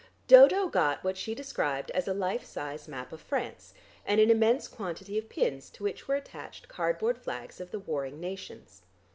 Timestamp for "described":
1.35-1.91